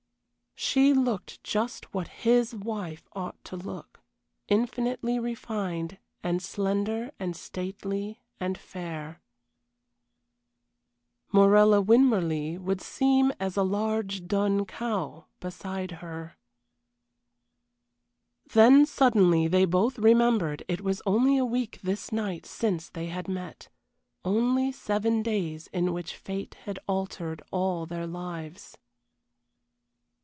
She 0.63 0.93
looked 0.93 1.43
just 1.43 1.91
what 1.91 2.07
his 2.07 2.53
wife 2.53 3.07
ought 3.13 3.43
to 3.45 3.55
look, 3.55 3.99
infinitely 4.47 5.17
refined 5.17 5.97
and 6.21 6.39
slender 6.39 7.11
and 7.19 7.35
stately 7.35 8.21
and 8.39 8.55
fair. 8.59 9.21
Morella 11.31 11.81
Winmarleigh 11.81 12.59
would 12.61 12.79
seem 12.79 13.31
as 13.39 13.57
a 13.57 13.63
large 13.63 14.27
dun 14.27 14.65
cow 14.65 15.25
beside 15.39 15.93
her. 15.93 16.37
Then 18.53 18.85
suddenly 18.85 19.47
they 19.47 19.65
both 19.65 19.97
remembered 19.97 20.61
it 20.67 20.81
was 20.81 21.01
only 21.07 21.39
a 21.39 21.45
week 21.45 21.79
this 21.81 22.11
night 22.11 22.45
since 22.45 22.87
they 22.87 23.07
had 23.07 23.27
met. 23.27 23.69
Only 24.23 24.71
seven 24.71 25.23
days 25.23 25.65
in 25.73 25.91
which 25.91 26.15
fate 26.15 26.53
had 26.65 26.77
altered 26.87 27.41
all 27.51 27.87
their 27.87 28.05
lives. 28.05 28.77